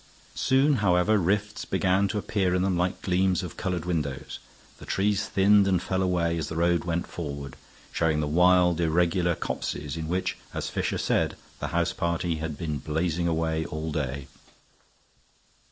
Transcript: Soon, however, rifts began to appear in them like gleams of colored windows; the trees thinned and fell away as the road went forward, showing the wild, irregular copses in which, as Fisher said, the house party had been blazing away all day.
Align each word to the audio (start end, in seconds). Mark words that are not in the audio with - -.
Soon, 0.33 0.77
however, 0.77 1.19
rifts 1.19 1.63
began 1.63 2.07
to 2.07 2.17
appear 2.17 2.55
in 2.55 2.63
them 2.63 2.75
like 2.75 3.03
gleams 3.03 3.43
of 3.43 3.55
colored 3.55 3.85
windows; 3.85 4.39
the 4.79 4.85
trees 4.87 5.27
thinned 5.27 5.67
and 5.67 5.79
fell 5.79 6.01
away 6.01 6.39
as 6.39 6.47
the 6.49 6.55
road 6.55 6.85
went 6.85 7.05
forward, 7.05 7.55
showing 7.91 8.19
the 8.19 8.25
wild, 8.25 8.81
irregular 8.81 9.35
copses 9.35 9.95
in 9.95 10.07
which, 10.07 10.37
as 10.55 10.69
Fisher 10.69 10.97
said, 10.97 11.35
the 11.59 11.67
house 11.67 11.93
party 11.93 12.37
had 12.37 12.57
been 12.57 12.79
blazing 12.79 13.27
away 13.27 13.63
all 13.65 13.91
day. 13.91 14.25